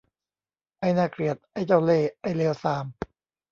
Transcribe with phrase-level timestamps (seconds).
[0.79, 2.85] ไอ้น่าเกลียด ไอ้เจ้าเล่ห์ ไอ้เลวทราม!